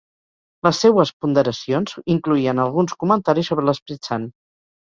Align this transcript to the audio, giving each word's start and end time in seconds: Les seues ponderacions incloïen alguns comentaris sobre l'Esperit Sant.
Les 0.67 0.79
seues 0.85 1.11
ponderacions 1.25 1.95
incloïen 2.15 2.65
alguns 2.65 2.97
comentaris 3.05 3.53
sobre 3.55 3.67
l'Esperit 3.69 4.11
Sant. 4.11 4.27